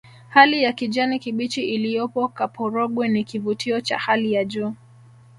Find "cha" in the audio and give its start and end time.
3.81-3.97